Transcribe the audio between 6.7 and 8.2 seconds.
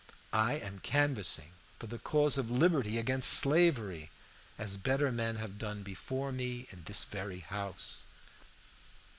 in this very house.